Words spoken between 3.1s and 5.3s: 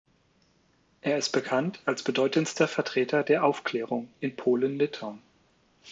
der Aufklärung in Polen-Litauen.